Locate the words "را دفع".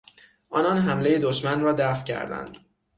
1.61-2.03